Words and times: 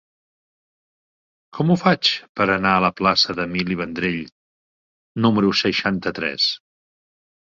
Com 1.57 1.73
ho 1.73 1.77
faig 1.81 2.09
per 2.39 2.47
anar 2.53 2.71
a 2.77 2.79
la 2.85 2.89
plaça 3.01 3.35
d'Emili 3.39 3.77
Vendrell 3.83 4.17
número 5.27 5.51
seixanta-tres? 5.63 6.49